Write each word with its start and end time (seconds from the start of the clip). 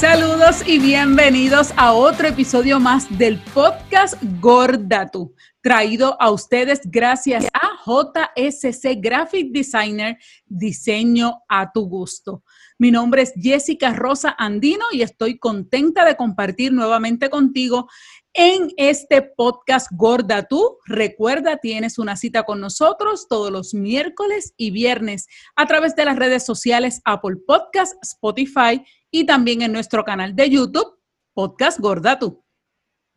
Saludos 0.00 0.66
y 0.66 0.78
bienvenidos 0.78 1.74
a 1.76 1.92
otro 1.92 2.26
episodio 2.26 2.80
más 2.80 3.18
del 3.18 3.38
podcast 3.52 4.14
Gorda 4.40 5.10
Tú, 5.10 5.34
traído 5.60 6.16
a 6.18 6.30
ustedes 6.30 6.80
gracias 6.86 7.44
a 7.52 7.68
JSC 7.84 8.96
Graphic 8.98 9.52
Designer, 9.52 10.16
diseño 10.46 11.42
a 11.46 11.70
tu 11.70 11.86
gusto. 11.86 12.42
Mi 12.78 12.90
nombre 12.90 13.20
es 13.20 13.34
Jessica 13.36 13.92
Rosa 13.92 14.34
Andino 14.38 14.86
y 14.90 15.02
estoy 15.02 15.38
contenta 15.38 16.06
de 16.06 16.16
compartir 16.16 16.72
nuevamente 16.72 17.28
contigo 17.28 17.90
en 18.34 18.68
este 18.76 19.22
podcast 19.22 19.88
Gorda 19.92 20.44
Tú. 20.44 20.78
Recuerda, 20.86 21.56
tienes 21.56 21.98
una 21.98 22.16
cita 22.16 22.44
con 22.44 22.60
nosotros 22.60 23.26
todos 23.28 23.50
los 23.50 23.74
miércoles 23.74 24.54
y 24.56 24.70
viernes 24.70 25.26
a 25.56 25.66
través 25.66 25.96
de 25.96 26.04
las 26.04 26.16
redes 26.16 26.44
sociales 26.44 27.00
Apple 27.04 27.36
Podcast, 27.46 27.94
Spotify 28.02 28.82
y 29.10 29.26
también 29.26 29.62
en 29.62 29.72
nuestro 29.72 30.04
canal 30.04 30.34
de 30.36 30.50
YouTube, 30.50 30.98
Podcast 31.34 31.80
Gorda 31.80 32.18
Tú. 32.18 32.42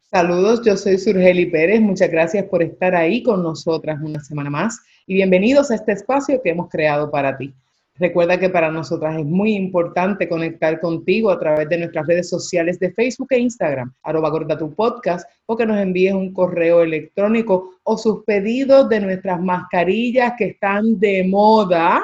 Saludos, 0.01 0.61
yo 0.63 0.77
soy 0.77 0.97
Surgeli 0.97 1.47
Pérez. 1.47 1.81
Muchas 1.81 2.09
gracias 2.09 2.45
por 2.45 2.61
estar 2.61 2.95
ahí 2.95 3.23
con 3.23 3.41
nosotras 3.41 3.99
una 4.03 4.19
semana 4.19 4.49
más 4.49 4.79
y 5.07 5.15
bienvenidos 5.15 5.71
a 5.71 5.75
este 5.75 5.91
espacio 5.91 6.41
que 6.43 6.51
hemos 6.51 6.69
creado 6.69 7.09
para 7.09 7.35
ti. 7.37 7.53
Recuerda 7.99 8.39
que 8.39 8.49
para 8.49 8.71
nosotras 8.71 9.19
es 9.19 9.25
muy 9.25 9.53
importante 9.53 10.27
conectar 10.27 10.81
contigo 10.81 11.29
a 11.29 11.39
través 11.39 11.69
de 11.69 11.77
nuestras 11.77 12.07
redes 12.07 12.27
sociales 12.27 12.79
de 12.79 12.91
Facebook 12.91 13.27
e 13.29 13.37
Instagram, 13.37 13.93
arroba 14.01 14.31
gorda 14.31 14.57
tu 14.57 14.73
podcast, 14.73 15.29
o 15.45 15.55
que 15.55 15.67
nos 15.67 15.77
envíes 15.77 16.13
un 16.13 16.33
correo 16.33 16.81
electrónico 16.81 17.75
o 17.83 17.95
sus 17.95 18.23
pedidos 18.23 18.89
de 18.89 18.99
nuestras 18.99 19.39
mascarillas 19.39 20.33
que 20.35 20.45
están 20.45 20.99
de 20.99 21.23
moda, 21.23 22.03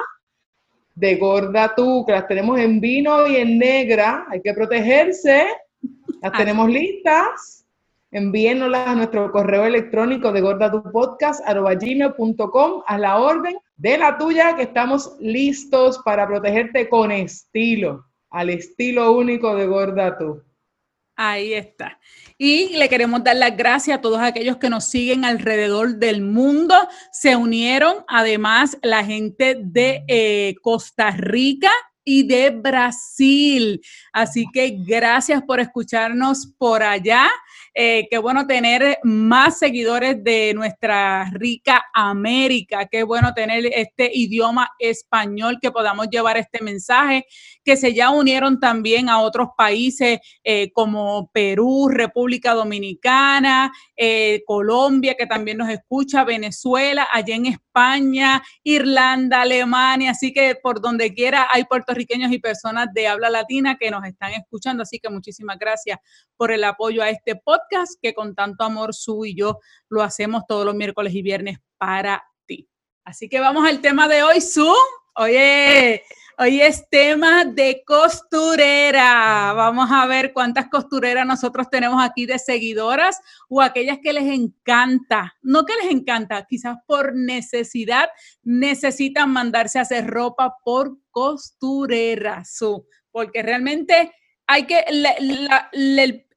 de 0.94 1.16
gorda 1.16 1.74
tú, 1.74 2.04
que 2.06 2.12
las 2.12 2.28
tenemos 2.28 2.60
en 2.60 2.80
vino 2.80 3.26
y 3.26 3.34
en 3.36 3.58
negra, 3.58 4.26
hay 4.30 4.40
que 4.42 4.54
protegerse, 4.54 5.44
las 6.22 6.32
tenemos 6.32 6.70
listas. 6.70 7.66
Envíenoslas 8.12 8.88
a 8.88 8.94
nuestro 8.94 9.32
correo 9.32 9.64
electrónico 9.64 10.30
de 10.30 10.40
gordatupodcast.com 10.40 12.82
a 12.86 12.98
la 12.98 13.18
orden 13.18 13.56
de 13.80 13.96
la 13.96 14.18
tuya 14.18 14.54
que 14.56 14.64
estamos 14.64 15.16
listos 15.20 16.00
para 16.04 16.26
protegerte 16.26 16.86
con 16.90 17.10
estilo, 17.10 18.04
al 18.28 18.50
estilo 18.50 19.12
único 19.12 19.56
de 19.56 19.66
Gorda 19.66 20.18
Ahí 21.16 21.54
está. 21.54 21.98
Y 22.36 22.76
le 22.76 22.90
queremos 22.90 23.24
dar 23.24 23.36
las 23.36 23.56
gracias 23.56 23.96
a 23.96 24.00
todos 24.02 24.20
aquellos 24.20 24.58
que 24.58 24.68
nos 24.68 24.84
siguen 24.84 25.24
alrededor 25.24 25.96
del 25.96 26.20
mundo. 26.20 26.74
Se 27.10 27.36
unieron 27.36 28.04
además 28.06 28.76
la 28.82 29.02
gente 29.02 29.56
de 29.58 30.04
eh, 30.08 30.56
Costa 30.60 31.10
Rica, 31.12 31.70
y 32.04 32.26
de 32.26 32.50
Brasil. 32.50 33.80
Así 34.12 34.46
que 34.52 34.76
gracias 34.86 35.42
por 35.42 35.60
escucharnos 35.60 36.52
por 36.58 36.82
allá. 36.82 37.28
Eh, 37.72 38.08
qué 38.10 38.18
bueno 38.18 38.46
tener 38.46 38.98
más 39.04 39.58
seguidores 39.58 40.22
de 40.24 40.52
nuestra 40.54 41.30
rica 41.32 41.84
América. 41.94 42.86
Qué 42.86 43.04
bueno 43.04 43.32
tener 43.32 43.66
este 43.66 44.10
idioma 44.12 44.70
español 44.78 45.58
que 45.62 45.70
podamos 45.70 46.08
llevar 46.10 46.36
este 46.36 46.62
mensaje, 46.64 47.26
que 47.64 47.76
se 47.76 47.94
ya 47.94 48.10
unieron 48.10 48.58
también 48.58 49.08
a 49.08 49.20
otros 49.20 49.50
países 49.56 50.18
eh, 50.42 50.72
como 50.72 51.30
Perú, 51.32 51.88
República 51.88 52.54
Dominicana, 52.54 53.72
eh, 53.96 54.42
Colombia, 54.46 55.14
que 55.16 55.26
también 55.26 55.58
nos 55.58 55.68
escucha, 55.68 56.24
Venezuela, 56.24 57.06
allá 57.12 57.36
en 57.36 57.46
España, 57.46 58.42
Irlanda, 58.64 59.42
Alemania. 59.42 60.10
Así 60.10 60.32
que 60.32 60.56
por 60.60 60.80
donde 60.80 61.14
quiera 61.14 61.46
hay 61.52 61.64
puertorriqueños 61.90 62.30
y 62.30 62.38
personas 62.38 62.88
de 62.94 63.08
habla 63.08 63.30
latina 63.30 63.76
que 63.76 63.90
nos 63.90 64.04
están 64.04 64.32
escuchando. 64.32 64.82
Así 64.84 65.00
que 65.00 65.08
muchísimas 65.08 65.58
gracias 65.58 65.98
por 66.36 66.52
el 66.52 66.62
apoyo 66.62 67.02
a 67.02 67.10
este 67.10 67.34
podcast 67.34 67.94
que 68.00 68.14
con 68.14 68.34
tanto 68.34 68.62
amor 68.64 68.94
su 68.94 69.24
y 69.24 69.34
yo 69.34 69.58
lo 69.88 70.02
hacemos 70.02 70.44
todos 70.46 70.64
los 70.64 70.74
miércoles 70.74 71.12
y 71.14 71.22
viernes 71.22 71.58
para 71.78 72.22
ti. 72.46 72.68
Así 73.04 73.28
que 73.28 73.40
vamos 73.40 73.66
al 73.68 73.80
tema 73.80 74.06
de 74.06 74.22
hoy, 74.22 74.40
Su. 74.40 74.72
Oye, 75.16 76.04
hoy 76.42 76.62
es 76.62 76.88
tema 76.88 77.44
de 77.44 77.82
costurera. 77.86 79.52
Vamos 79.52 79.90
a 79.92 80.06
ver 80.06 80.32
cuántas 80.32 80.68
costureras 80.68 81.26
nosotros 81.26 81.68
tenemos 81.68 82.02
aquí 82.02 82.24
de 82.24 82.38
seguidoras 82.38 83.20
o 83.50 83.60
aquellas 83.60 83.98
que 84.02 84.14
les 84.14 84.24
encanta, 84.24 85.34
no 85.42 85.66
que 85.66 85.74
les 85.82 85.90
encanta, 85.92 86.46
quizás 86.48 86.78
por 86.86 87.14
necesidad 87.14 88.08
necesitan 88.42 89.30
mandarse 89.30 89.78
a 89.78 89.82
hacer 89.82 90.06
ropa 90.06 90.56
por 90.64 90.96
costurera, 91.10 92.42
Su, 92.46 92.86
porque 93.10 93.42
realmente 93.42 94.10
hay 94.46 94.66
que, 94.66 94.82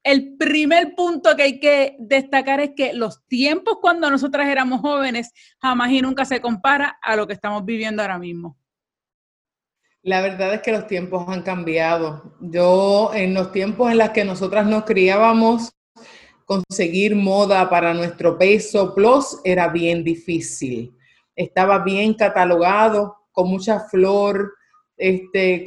el 0.02 0.36
primer 0.36 0.94
punto 0.94 1.34
que 1.34 1.42
hay 1.44 1.60
que 1.60 1.96
destacar 1.98 2.60
es 2.60 2.72
que 2.76 2.92
los 2.92 3.26
tiempos 3.26 3.78
cuando 3.80 4.10
nosotras 4.10 4.48
éramos 4.48 4.82
jóvenes 4.82 5.32
jamás 5.62 5.90
y 5.92 6.02
nunca 6.02 6.26
se 6.26 6.42
compara 6.42 6.98
a 7.00 7.16
lo 7.16 7.26
que 7.26 7.32
estamos 7.32 7.64
viviendo 7.64 8.02
ahora 8.02 8.18
mismo. 8.18 8.58
La 10.04 10.20
verdad 10.20 10.52
es 10.52 10.60
que 10.60 10.70
los 10.70 10.86
tiempos 10.86 11.24
han 11.28 11.40
cambiado. 11.40 12.36
Yo 12.38 13.10
en 13.14 13.32
los 13.32 13.52
tiempos 13.52 13.90
en 13.90 13.96
los 13.96 14.10
que 14.10 14.22
nosotras 14.22 14.66
nos 14.66 14.84
criábamos, 14.84 15.72
conseguir 16.44 17.16
moda 17.16 17.70
para 17.70 17.94
nuestro 17.94 18.36
peso 18.36 18.94
plus 18.94 19.40
era 19.44 19.68
bien 19.68 20.04
difícil. 20.04 20.94
Estaba 21.34 21.78
bien 21.78 22.12
catalogado, 22.12 23.16
con 23.32 23.48
mucha 23.48 23.80
flor, 23.80 24.52
este 24.98 25.64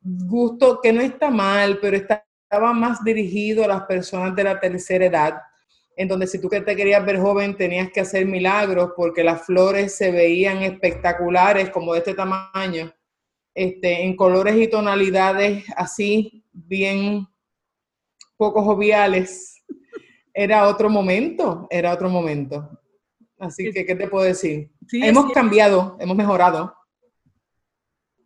gusto 0.00 0.78
que 0.80 0.92
no 0.92 1.00
está 1.00 1.28
mal, 1.28 1.80
pero 1.82 1.96
estaba 1.96 2.72
más 2.72 3.02
dirigido 3.02 3.64
a 3.64 3.68
las 3.68 3.82
personas 3.86 4.36
de 4.36 4.44
la 4.44 4.60
tercera 4.60 5.06
edad, 5.06 5.34
en 5.96 6.06
donde 6.06 6.28
si 6.28 6.40
tú 6.40 6.48
que 6.48 6.60
te 6.60 6.76
querías 6.76 7.04
ver 7.04 7.18
joven 7.18 7.56
tenías 7.56 7.90
que 7.90 8.02
hacer 8.02 8.24
milagros 8.24 8.92
porque 8.96 9.24
las 9.24 9.44
flores 9.44 9.96
se 9.96 10.12
veían 10.12 10.58
espectaculares 10.58 11.70
como 11.70 11.92
de 11.92 11.98
este 11.98 12.14
tamaño, 12.14 12.92
este, 13.58 14.04
en 14.04 14.16
colores 14.16 14.56
y 14.56 14.68
tonalidades 14.68 15.64
así 15.76 16.44
bien 16.52 17.26
poco 18.36 18.62
joviales. 18.62 19.62
Era 20.32 20.68
otro 20.68 20.88
momento, 20.88 21.66
era 21.70 21.92
otro 21.92 22.08
momento. 22.08 22.70
Así 23.38 23.72
que, 23.72 23.84
¿qué 23.84 23.94
te 23.94 24.08
puedo 24.08 24.24
decir? 24.24 24.70
hemos 24.92 25.32
cambiado, 25.32 25.96
hemos 26.00 26.16
mejorado. 26.16 26.74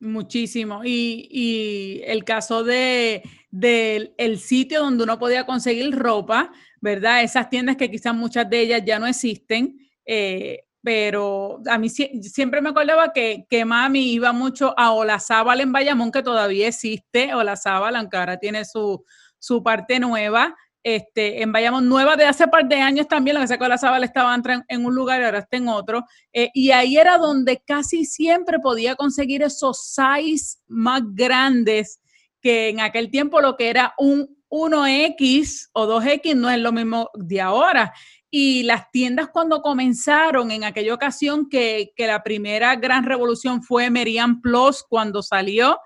Muchísimo. 0.00 0.82
Y, 0.84 1.28
y 1.30 2.02
el 2.04 2.24
caso 2.24 2.64
de 2.64 3.22
del 3.52 4.14
el 4.16 4.38
sitio 4.38 4.80
donde 4.80 5.04
uno 5.04 5.18
podía 5.18 5.46
conseguir 5.46 5.94
ropa, 5.94 6.50
¿verdad? 6.80 7.22
Esas 7.22 7.48
tiendas 7.50 7.76
que 7.76 7.90
quizás 7.90 8.14
muchas 8.14 8.48
de 8.48 8.60
ellas 8.60 8.82
ya 8.84 8.98
no 8.98 9.06
existen, 9.06 9.78
eh, 10.04 10.64
pero 10.82 11.60
a 11.70 11.78
mí 11.78 11.88
siempre 11.88 12.60
me 12.60 12.70
acordaba 12.70 13.12
que, 13.12 13.46
que 13.48 13.64
mami 13.64 14.12
iba 14.12 14.32
mucho 14.32 14.74
a 14.76 14.92
Olazábal 14.92 15.60
en 15.60 15.72
Bayamón, 15.72 16.10
que 16.10 16.22
todavía 16.22 16.68
existe, 16.68 17.34
Olazábal, 17.34 17.96
aunque 17.96 18.16
ahora 18.16 18.38
tiene 18.38 18.64
su, 18.64 19.04
su 19.38 19.62
parte 19.62 20.00
nueva, 20.00 20.54
este, 20.84 21.42
en 21.42 21.52
Bayamón 21.52 21.88
Nueva 21.88 22.16
de 22.16 22.24
hace 22.24 22.48
par 22.48 22.66
de 22.66 22.76
años 22.76 23.06
también, 23.06 23.34
lo 23.36 23.40
que 23.40 23.46
sé 23.46 23.56
que 23.56 23.64
Olazábal 23.64 24.02
estaba 24.02 24.36
en 24.68 24.84
un 24.84 24.94
lugar 24.94 25.20
y 25.20 25.24
ahora 25.24 25.38
está 25.38 25.56
en 25.56 25.68
otro, 25.68 26.04
eh, 26.32 26.50
y 26.52 26.72
ahí 26.72 26.96
era 26.96 27.18
donde 27.18 27.62
casi 27.64 28.04
siempre 28.04 28.58
podía 28.58 28.96
conseguir 28.96 29.42
esos 29.42 29.94
size 29.94 30.58
más 30.66 31.02
grandes 31.14 32.00
que 32.40 32.68
en 32.70 32.80
aquel 32.80 33.10
tiempo 33.10 33.40
lo 33.40 33.56
que 33.56 33.70
era 33.70 33.94
un 33.96 34.36
1X 34.50 35.70
o 35.72 35.86
2X 35.86 36.34
no 36.34 36.50
es 36.50 36.58
lo 36.58 36.72
mismo 36.72 37.10
de 37.14 37.40
ahora. 37.40 37.94
Y 38.34 38.62
las 38.62 38.90
tiendas 38.90 39.28
cuando 39.28 39.60
comenzaron, 39.60 40.50
en 40.50 40.64
aquella 40.64 40.94
ocasión 40.94 41.50
que, 41.50 41.92
la 41.98 42.22
primera 42.22 42.74
gran 42.76 43.04
revolución 43.04 43.62
fue 43.62 43.90
Merian 43.90 44.40
Plus 44.40 44.82
cuando 44.88 45.22
salió, 45.22 45.78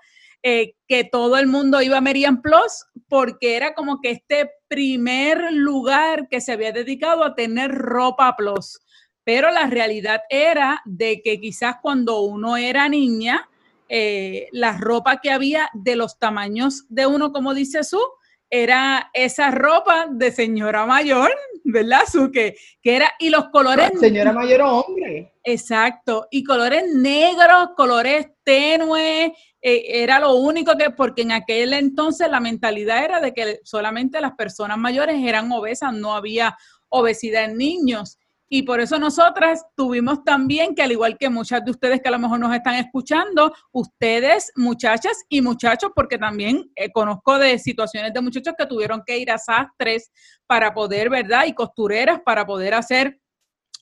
eh, 0.43 0.75
que 0.87 1.03
todo 1.03 1.37
el 1.37 1.47
mundo 1.47 1.81
iba 1.81 1.97
a 1.97 2.01
Merian 2.01 2.41
Plus 2.41 2.85
porque 3.09 3.57
era 3.57 3.73
como 3.73 3.99
que 3.99 4.11
este 4.11 4.49
primer 4.69 5.51
lugar 5.51 6.29
que 6.29 6.39
se 6.39 6.53
había 6.53 6.71
dedicado 6.71 7.25
a 7.25 7.35
tener 7.35 7.69
ropa 7.69 8.33
Plus. 8.37 8.79
Pero 9.25 9.51
la 9.51 9.67
realidad 9.67 10.21
era 10.29 10.81
de 10.85 11.21
que 11.21 11.41
quizás 11.41 11.75
cuando 11.81 12.21
uno 12.21 12.55
era 12.55 12.87
niña, 12.87 13.49
eh, 13.89 14.47
la 14.53 14.77
ropa 14.77 15.17
que 15.17 15.31
había 15.31 15.69
de 15.73 15.97
los 15.97 16.17
tamaños 16.17 16.85
de 16.87 17.07
uno, 17.07 17.33
como 17.33 17.53
dice 17.53 17.83
su, 17.83 17.99
era 18.49 19.09
esa 19.13 19.51
ropa 19.51 20.07
de 20.09 20.31
señora 20.31 20.85
mayor, 20.85 21.31
¿verdad, 21.63 22.01
Su? 22.09 22.31
Que, 22.31 22.55
era, 22.83 23.11
y 23.19 23.29
los 23.29 23.49
colores... 23.49 23.91
Señora 23.99 24.31
mayor 24.31 24.61
o 24.61 24.79
hombre. 24.79 25.33
Exacto, 25.43 26.27
y 26.31 26.43
colores 26.43 26.83
negros, 26.93 27.69
colores 27.75 28.27
tenues, 28.43 29.31
eh, 29.61 30.01
era 30.03 30.19
lo 30.19 30.35
único 30.35 30.77
que, 30.77 30.91
porque 30.91 31.23
en 31.23 31.31
aquel 31.31 31.73
entonces 31.73 32.29
la 32.29 32.39
mentalidad 32.39 33.03
era 33.03 33.19
de 33.19 33.33
que 33.33 33.59
solamente 33.63 34.21
las 34.21 34.33
personas 34.33 34.77
mayores 34.77 35.17
eran 35.21 35.51
obesas, 35.51 35.93
no 35.93 36.13
había 36.13 36.57
obesidad 36.89 37.45
en 37.45 37.57
niños. 37.57 38.17
Y 38.49 38.63
por 38.63 38.79
eso 38.79 38.97
nosotras 38.97 39.65
tuvimos 39.75 40.23
también 40.23 40.73
que, 40.73 40.83
al 40.83 40.91
igual 40.91 41.17
que 41.17 41.29
muchas 41.29 41.63
de 41.65 41.71
ustedes 41.71 42.01
que 42.01 42.07
a 42.07 42.11
lo 42.11 42.19
mejor 42.19 42.39
nos 42.39 42.55
están 42.55 42.75
escuchando, 42.75 43.53
ustedes, 43.71 44.51
muchachas 44.55 45.25
y 45.27 45.41
muchachos, 45.41 45.91
porque 45.93 46.17
también 46.17 46.71
eh, 46.75 46.91
conozco 46.91 47.37
de 47.37 47.59
situaciones 47.59 48.13
de 48.13 48.21
muchachos 48.21 48.53
que 48.57 48.65
tuvieron 48.65 49.03
que 49.05 49.17
ir 49.17 49.31
a 49.31 49.37
sastres 49.37 50.11
para 50.45 50.73
poder, 50.73 51.09
¿verdad? 51.09 51.45
Y 51.45 51.53
costureras 51.53 52.21
para 52.25 52.45
poder 52.45 52.73
hacer 52.73 53.19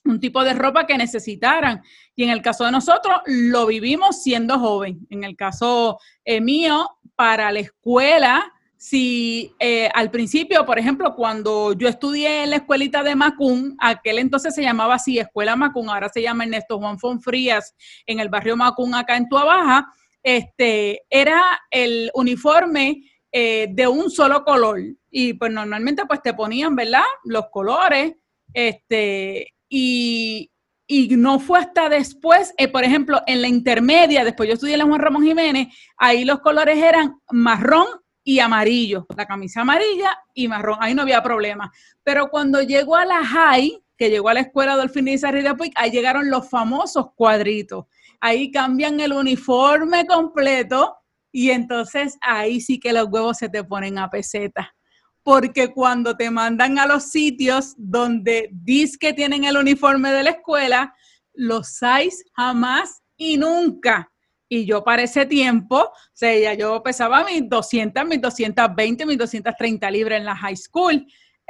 un 0.04 0.20
tipo 0.20 0.42
de 0.44 0.54
ropa 0.54 0.86
que 0.86 0.96
necesitaran. 0.96 1.82
Y 2.14 2.24
en 2.24 2.30
el 2.30 2.42
caso 2.42 2.64
de 2.64 2.72
nosotros, 2.72 3.16
lo 3.26 3.66
vivimos 3.66 4.22
siendo 4.22 4.58
joven. 4.58 5.06
En 5.10 5.24
el 5.24 5.36
caso 5.36 5.98
eh, 6.24 6.40
mío, 6.40 6.88
para 7.14 7.52
la 7.52 7.60
escuela, 7.60 8.52
si 8.76 9.54
eh, 9.58 9.88
al 9.94 10.10
principio, 10.10 10.64
por 10.66 10.78
ejemplo, 10.78 11.14
cuando 11.14 11.72
yo 11.72 11.88
estudié 11.88 12.44
en 12.44 12.50
la 12.50 12.56
escuelita 12.56 13.02
de 13.02 13.16
Macún, 13.16 13.76
aquel 13.80 14.18
entonces 14.18 14.54
se 14.54 14.62
llamaba 14.62 14.96
así, 14.96 15.18
Escuela 15.18 15.56
Macún, 15.56 15.88
ahora 15.88 16.08
se 16.08 16.22
llama 16.22 16.44
Ernesto 16.44 16.78
Juan 16.78 16.98
Fonfrías, 16.98 17.74
en 18.06 18.20
el 18.20 18.28
barrio 18.28 18.56
Macún, 18.56 18.94
acá 18.94 19.16
en 19.16 19.28
Tuabaja, 19.28 19.86
este, 20.22 21.02
era 21.08 21.42
el 21.70 22.10
uniforme 22.14 23.02
eh, 23.32 23.68
de 23.70 23.86
un 23.86 24.10
solo 24.10 24.44
color. 24.44 24.80
Y 25.10 25.34
pues 25.34 25.52
normalmente 25.52 26.04
pues 26.06 26.20
te 26.22 26.34
ponían, 26.34 26.76
¿verdad? 26.76 27.04
Los 27.24 27.46
colores, 27.50 28.14
este, 28.52 29.54
y, 29.68 30.50
no 30.88 31.40
fue 31.40 31.58
hasta 31.58 31.88
después, 31.88 32.54
eh, 32.58 32.68
por 32.68 32.84
ejemplo, 32.84 33.20
en 33.26 33.42
la 33.42 33.48
intermedia, 33.48 34.24
después 34.24 34.48
yo 34.48 34.54
estudié 34.54 34.74
en 34.74 34.78
la 34.80 34.84
Juan 34.84 35.00
Ramón 35.00 35.24
Jiménez, 35.24 35.68
ahí 35.96 36.24
los 36.24 36.40
colores 36.40 36.78
eran 36.78 37.20
marrón 37.30 37.86
y 38.28 38.40
amarillo, 38.40 39.06
la 39.16 39.24
camisa 39.24 39.60
amarilla 39.60 40.18
y 40.34 40.48
marrón, 40.48 40.78
ahí 40.80 40.94
no 40.96 41.02
había 41.02 41.22
problema. 41.22 41.72
Pero 42.02 42.28
cuando 42.28 42.60
llegó 42.60 42.96
a 42.96 43.04
la 43.04 43.24
high, 43.24 43.80
que 43.96 44.10
llegó 44.10 44.28
a 44.28 44.34
la 44.34 44.40
escuela 44.40 44.76
del 44.76 44.90
fin 44.90 45.04
de 45.04 45.54
Puig, 45.56 45.72
ahí 45.76 45.92
llegaron 45.92 46.28
los 46.28 46.50
famosos 46.50 47.12
cuadritos. 47.14 47.84
Ahí 48.20 48.50
cambian 48.50 48.98
el 48.98 49.12
uniforme 49.12 50.06
completo 50.08 50.96
y 51.30 51.50
entonces 51.50 52.18
ahí 52.20 52.60
sí 52.60 52.80
que 52.80 52.92
los 52.92 53.06
huevos 53.08 53.38
se 53.38 53.48
te 53.48 53.62
ponen 53.62 53.96
a 53.96 54.10
peseta 54.10 54.74
porque 55.22 55.72
cuando 55.72 56.16
te 56.16 56.30
mandan 56.30 56.78
a 56.80 56.86
los 56.86 57.10
sitios 57.10 57.74
donde 57.76 58.48
dice 58.52 58.96
que 58.98 59.12
tienen 59.12 59.44
el 59.44 59.56
uniforme 59.56 60.10
de 60.12 60.22
la 60.24 60.30
escuela, 60.30 60.94
los 61.32 61.68
size 61.68 62.24
jamás 62.34 63.02
y 63.16 63.36
nunca. 63.36 64.12
Y 64.48 64.64
yo 64.64 64.84
para 64.84 65.02
ese 65.02 65.26
tiempo, 65.26 65.76
o 65.76 65.92
sea, 66.12 66.38
ya 66.38 66.54
yo 66.54 66.82
pesaba 66.82 67.24
mis 67.24 67.48
200, 67.48 68.06
mis 68.06 68.20
220, 68.20 69.06
mis 69.06 69.18
230 69.18 69.90
libras 69.90 70.18
en 70.18 70.24
la 70.24 70.36
high 70.36 70.56
school. 70.56 71.06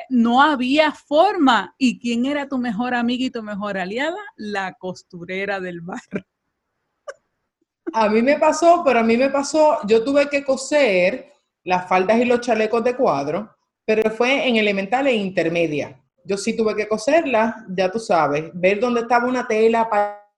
No 0.08 0.42
había 0.42 0.92
forma. 0.92 1.74
¿Y 1.78 1.98
quién 1.98 2.26
era 2.26 2.48
tu 2.48 2.58
mejor 2.58 2.94
amiga 2.94 3.24
y 3.24 3.30
tu 3.30 3.42
mejor 3.42 3.78
aliada? 3.78 4.18
La 4.36 4.74
costurera 4.74 5.60
del 5.60 5.80
barrio. 5.80 6.24
A 7.92 8.08
mí 8.08 8.20
me 8.22 8.38
pasó, 8.38 8.82
pero 8.84 8.98
a 8.98 9.02
mí 9.02 9.16
me 9.16 9.30
pasó, 9.30 9.78
yo 9.86 10.02
tuve 10.02 10.28
que 10.28 10.44
coser 10.44 11.32
las 11.64 11.88
faldas 11.88 12.20
y 12.20 12.24
los 12.24 12.40
chalecos 12.40 12.82
de 12.82 12.96
cuadro 12.96 13.56
pero 13.86 14.10
fue 14.10 14.46
en 14.46 14.56
elemental 14.56 15.06
e 15.06 15.14
intermedia. 15.14 15.98
Yo 16.24 16.36
sí 16.36 16.56
tuve 16.56 16.74
que 16.74 16.88
coserla, 16.88 17.64
ya 17.68 17.90
tú 17.90 18.00
sabes, 18.00 18.50
ver 18.52 18.80
dónde 18.80 19.02
estaba 19.02 19.28
una 19.28 19.46
tela 19.46 19.88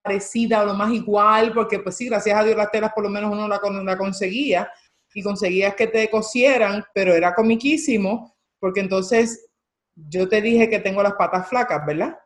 parecida 0.09 0.63
o 0.63 0.67
lo 0.67 0.75
más 0.75 0.91
igual, 0.93 1.53
porque 1.53 1.81
pues 1.81 1.97
sí, 1.97 2.09
gracias 2.09 2.39
a 2.39 2.43
Dios 2.43 2.57
las 2.57 2.71
telas 2.71 2.93
por 2.95 3.05
lo 3.05 3.11
menos 3.11 3.31
uno 3.31 3.47
la, 3.47 3.61
la 3.85 3.99
conseguía 3.99 4.71
y 5.13 5.23
conseguías 5.23 5.75
que 5.75 5.87
te 5.87 6.09
cosieran, 6.09 6.85
pero 6.95 7.15
era 7.15 7.35
comiquísimo, 7.35 8.37
porque 8.59 8.81
entonces 8.81 9.51
yo 9.95 10.29
te 10.29 10.41
dije 10.41 10.71
que 10.71 10.79
tengo 10.79 11.03
las 11.03 11.15
patas 11.15 11.49
flacas, 11.49 11.85
¿verdad? 11.85 12.19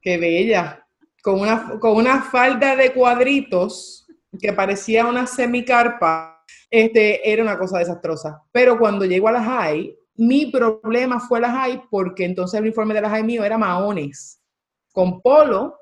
Qué 0.00 0.18
bella. 0.18 0.86
Con 1.22 1.40
una, 1.40 1.78
con 1.78 1.96
una 1.96 2.22
falda 2.22 2.76
de 2.76 2.92
cuadritos 2.92 4.06
que 4.38 4.52
parecía 4.52 5.06
una 5.06 5.26
semicarpa 5.26 6.44
este, 6.70 7.30
era 7.30 7.42
una 7.42 7.58
cosa 7.58 7.78
desastrosa. 7.78 8.42
Pero 8.52 8.78
cuando 8.78 9.04
llego 9.04 9.28
a 9.28 9.32
la 9.32 9.42
high, 9.42 9.96
mi 10.16 10.46
problema 10.46 11.20
fue 11.20 11.40
la 11.40 11.50
high 11.50 11.84
porque 11.90 12.24
entonces 12.24 12.58
el 12.58 12.64
uniforme 12.64 12.94
de 12.94 13.00
la 13.00 13.10
high 13.10 13.24
mío 13.24 13.44
era 13.44 13.56
maones, 13.56 14.40
con 14.92 15.22
polo 15.22 15.78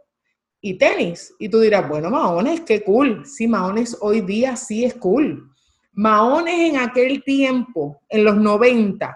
y 0.62 0.78
tenis. 0.78 1.34
Y 1.38 1.50
tú 1.50 1.60
dirás, 1.60 1.86
bueno, 1.86 2.08
maones, 2.08 2.62
qué 2.62 2.82
cool. 2.82 3.26
Sí, 3.26 3.46
maones 3.46 3.98
hoy 4.00 4.22
día 4.22 4.56
sí 4.56 4.86
es 4.86 4.94
cool. 4.94 5.50
Maones 5.92 6.70
en 6.70 6.78
aquel 6.78 7.22
tiempo, 7.22 8.00
en 8.08 8.24
los 8.24 8.36
90, 8.36 9.14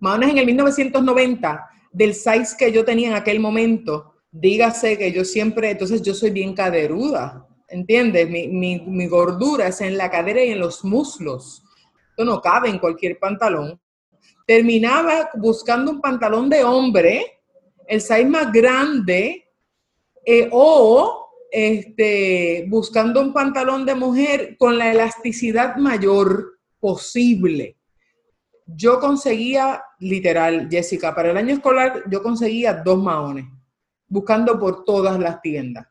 maones 0.00 0.30
en 0.30 0.38
el 0.38 0.46
1990, 0.46 1.64
del 1.92 2.14
size 2.14 2.56
que 2.58 2.72
yo 2.72 2.84
tenía 2.84 3.10
en 3.10 3.14
aquel 3.14 3.38
momento, 3.38 4.14
dígase 4.32 4.98
que 4.98 5.12
yo 5.12 5.24
siempre, 5.24 5.70
entonces 5.70 6.02
yo 6.02 6.12
soy 6.12 6.30
bien 6.30 6.54
caderuda. 6.54 7.46
¿entiendes? 7.72 8.28
Mi, 8.28 9.06
gordura 9.08 9.68
es 9.68 9.80
en 9.80 9.96
la 9.96 10.10
cadera 10.10 10.44
y 10.44 10.50
en 10.50 10.60
los 10.60 10.84
muslos. 10.84 11.62
Esto 12.10 12.24
no 12.24 12.40
cabe 12.40 12.68
en 12.68 12.78
cualquier 12.78 13.18
pantalón. 13.18 13.80
Terminaba 14.46 15.30
buscando 15.34 15.90
un 15.90 16.00
pantalón 16.00 16.48
de 16.48 16.62
hombre, 16.62 17.40
el 17.86 18.00
size 18.00 18.26
más 18.26 18.52
grande, 18.52 19.41
eh, 20.24 20.48
o 20.52 21.30
este, 21.50 22.66
buscando 22.68 23.20
un 23.20 23.32
pantalón 23.32 23.84
de 23.84 23.94
mujer 23.94 24.56
con 24.58 24.78
la 24.78 24.90
elasticidad 24.90 25.76
mayor 25.76 26.58
posible. 26.80 27.76
Yo 28.66 29.00
conseguía, 29.00 29.82
literal, 29.98 30.68
Jessica, 30.70 31.14
para 31.14 31.30
el 31.30 31.36
año 31.36 31.54
escolar 31.54 32.04
yo 32.08 32.22
conseguía 32.22 32.74
dos 32.74 33.02
maones, 33.02 33.46
buscando 34.08 34.58
por 34.58 34.84
todas 34.84 35.18
las 35.18 35.42
tiendas 35.42 35.86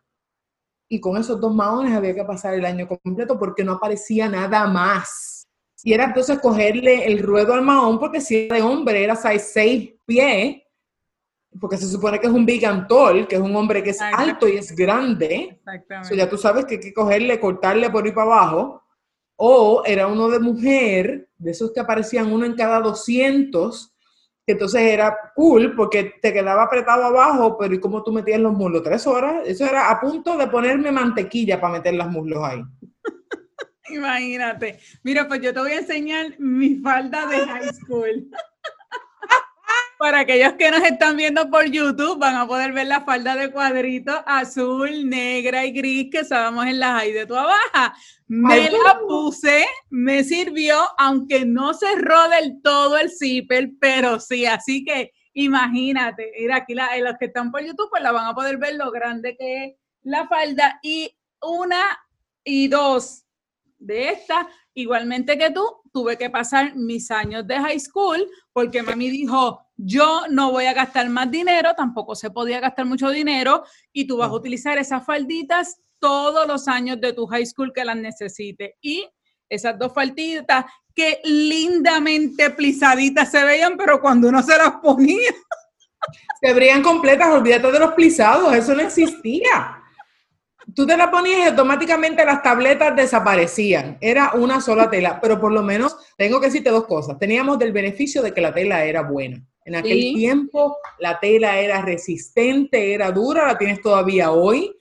y 0.92 1.00
con 1.00 1.16
esos 1.16 1.40
dos 1.40 1.56
maones 1.56 1.94
había 1.94 2.14
que 2.14 2.26
pasar 2.26 2.54
el 2.54 2.66
año 2.66 2.86
completo 2.86 3.40
porque 3.40 3.64
no 3.64 3.72
aparecía 3.72 4.28
nada 4.28 4.68
más. 4.68 5.48
Y 5.86 5.94
era 5.94 6.04
entonces 6.04 6.38
cogerle 6.40 7.06
el 7.06 7.20
ruedo 7.20 7.54
al 7.54 7.62
maón, 7.62 7.98
porque 7.98 8.20
si 8.20 8.36
era 8.36 8.58
de 8.58 8.62
hombre 8.62 9.02
era 9.02 9.16
6 9.16 9.94
pies, 10.06 10.61
porque 11.60 11.78
se 11.78 11.88
supone 11.88 12.20
que 12.20 12.28
es 12.28 12.34
un 12.34 12.46
big 12.46 12.62
tall, 12.88 13.28
que 13.28 13.36
es 13.36 13.42
un 13.42 13.56
hombre 13.56 13.84
que 13.84 13.90
es 13.90 14.02
alto 14.02 14.48
y 14.48 14.58
es 14.58 14.76
grande. 14.76 15.58
Exactamente. 15.58 16.16
ya 16.16 16.30
tú 16.30 16.38
sabes 16.38 16.66
que 16.66 16.76
hay 16.76 16.80
que 16.80 16.94
cogerle, 16.94 17.40
cortarle 17.40 17.90
por 17.90 18.06
ahí 18.06 18.12
para 18.12 18.28
abajo. 18.28 18.84
O 19.36 19.84
era 19.86 20.08
uno 20.08 20.30
de 20.30 20.40
mujer, 20.40 21.30
de 21.38 21.52
esos 21.52 21.72
que 21.72 21.80
aparecían 21.80 22.32
uno 22.32 22.46
en 22.46 22.54
cada 22.54 22.80
200, 22.80 23.92
entonces 24.52 24.82
era 24.82 25.18
cool 25.36 25.76
porque 25.76 26.14
te 26.22 26.34
quedaba 26.34 26.64
apretado 26.64 27.06
abajo, 27.06 27.58
pero 27.58 27.74
¿y 27.74 27.80
cómo 27.80 28.04
tú 28.04 28.12
metías 28.12 28.40
los 28.40 28.54
muslos? 28.54 28.84
Tres 28.84 29.08
horas. 29.08 29.42
Eso 29.46 29.66
era 29.66 29.90
a 29.90 30.00
punto 30.00 30.38
de 30.38 30.48
ponerme 30.48 30.92
mantequilla 30.92 31.60
para 31.60 31.74
meter 31.74 31.94
los 31.96 32.08
muslos 32.10 32.40
ahí. 32.44 32.62
Imagínate. 33.90 34.80
Mira, 35.04 35.28
pues 35.28 35.42
yo 35.42 35.54
te 35.54 35.60
voy 35.60 35.72
a 35.72 35.80
enseñar 35.80 36.40
mi 36.40 36.76
falda 36.76 37.26
de 37.28 37.38
high 37.40 37.74
school. 37.74 38.30
Para 40.02 40.22
aquellos 40.22 40.54
que 40.54 40.72
nos 40.72 40.82
están 40.82 41.16
viendo 41.16 41.48
por 41.52 41.64
YouTube, 41.66 42.18
van 42.18 42.36
a 42.36 42.48
poder 42.48 42.74
ver 42.74 42.88
la 42.88 43.02
falda 43.02 43.36
de 43.36 43.52
cuadrito 43.52 44.12
azul, 44.26 45.08
negra 45.08 45.64
y 45.64 45.72
gris 45.74 46.10
que 46.12 46.22
estábamos 46.22 46.66
en 46.66 46.80
la 46.80 46.94
high 46.94 47.12
de 47.12 47.28
tu 47.28 47.36
baja. 47.36 47.94
Me 48.28 48.72
la 48.72 49.00
puse, 49.08 49.64
me 49.92 50.24
sirvió, 50.24 50.76
aunque 50.98 51.46
no 51.46 51.76
cerró 51.76 52.30
del 52.30 52.64
todo 52.64 52.98
el 52.98 53.12
zipper, 53.12 53.74
pero 53.80 54.20
sí, 54.20 54.48
así 54.48 54.84
que 54.84 55.12
imagínate, 55.34 56.32
mira 56.36 56.56
aquí 56.56 56.74
la, 56.74 56.98
los 56.98 57.18
que 57.20 57.26
están 57.26 57.52
por 57.52 57.64
YouTube, 57.64 57.92
pues 57.92 58.02
la 58.02 58.12
van 58.12 58.26
a 58.26 58.34
poder 58.34 58.58
ver 58.58 58.78
lo 58.78 58.90
grande 58.90 59.38
que 59.38 59.66
es 59.66 59.76
la 60.02 60.28
falda. 60.28 60.80
Y 60.82 61.16
una 61.44 61.84
y 62.44 62.70
dos 62.70 63.28
de 63.78 64.10
esta, 64.10 64.50
igualmente 64.74 65.38
que 65.38 65.52
tú, 65.52 65.64
tuve 65.94 66.18
que 66.18 66.32
pasar 66.32 66.76
mis 66.76 67.12
años 67.12 67.46
de 67.46 67.60
high 67.60 67.80
school 67.80 68.28
porque 68.54 68.82
mami 68.82 69.10
dijo, 69.10 69.60
yo 69.84 70.24
no 70.30 70.52
voy 70.52 70.66
a 70.66 70.74
gastar 70.74 71.10
más 71.10 71.32
dinero, 71.32 71.74
tampoco 71.76 72.16
se 72.16 72.30
podía 72.30 72.60
gastar 72.60 72.86
mucho 72.86 73.10
dinero 73.10 73.64
y 73.92 74.06
tú 74.06 74.18
vas 74.18 74.30
a 74.30 74.34
utilizar 74.34 74.78
esas 74.78 75.06
falditas 75.06 75.82
todos 76.00 76.48
los 76.48 76.68
años 76.68 77.02
de 77.02 77.14
tu 77.14 77.26
high 77.28 77.46
school 77.46 77.72
que 77.74 77.84
las 77.84 77.96
necesites. 77.96 78.76
Y 78.82 79.08
esas 79.50 79.78
dos 79.78 79.94
falditas 79.94 80.66
que 80.96 81.20
lindamente 81.24 82.52
plisaditas 82.52 83.32
se 83.32 83.44
veían, 83.44 83.76
pero 83.78 84.00
cuando 84.00 84.30
uno 84.30 84.42
se 84.44 84.58
las 84.58 84.74
ponía... 84.82 85.32
Se 86.42 86.52
veían 86.54 86.82
completas, 86.82 87.30
olvídate 87.30 87.72
de 87.72 87.78
los 87.78 87.94
plisados, 87.94 88.56
eso 88.56 88.74
no 88.74 88.82
existía 88.82 89.82
tú 90.76 90.86
te 90.86 90.98
la 90.98 91.12
ponías 91.12 91.40
y 91.40 91.50
automáticamente 91.50 92.26
las 92.26 92.42
tabletas 92.42 92.96
desaparecían. 92.96 93.98
Era 94.02 94.32
una 94.34 94.62
sola 94.62 94.90
tela, 94.90 95.20
pero 95.22 95.40
por 95.40 95.52
lo 95.52 95.64
menos 95.64 95.96
tengo 96.18 96.40
que 96.40 96.48
decirte 96.48 96.70
dos 96.70 96.86
cosas. 96.86 97.18
Teníamos 97.20 97.60
del 97.60 97.72
beneficio 97.72 98.22
de 98.22 98.34
que 98.34 98.42
la 98.42 98.54
tela 98.54 98.84
era 98.84 99.02
buena. 99.02 99.44
En 99.64 99.76
aquel 99.76 100.14
tiempo 100.16 100.78
la 101.00 101.20
tela 101.20 101.60
era 101.60 101.82
resistente, 101.82 102.94
era 102.94 103.12
dura, 103.12 103.48
la 103.48 103.58
tienes 103.58 103.82
todavía 103.82 104.32
hoy. 104.32 104.76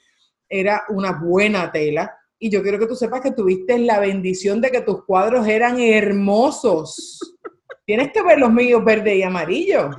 Era 0.48 0.84
una 0.88 1.12
buena 1.12 1.70
tela. 1.70 2.16
Y 2.38 2.50
yo 2.50 2.62
quiero 2.62 2.78
que 2.78 2.86
tú 2.86 2.96
sepas 2.96 3.20
que 3.20 3.32
tuviste 3.32 3.78
la 3.78 4.00
bendición 4.00 4.60
de 4.60 4.70
que 4.70 4.80
tus 4.80 5.04
cuadros 5.04 5.46
eran 5.46 5.78
hermosos. 5.78 7.18
Tienes 7.86 8.12
que 8.12 8.22
ver 8.22 8.38
los 8.38 8.52
míos 8.52 8.82
verde 8.84 9.16
y 9.16 9.22
amarillo. 9.22 9.90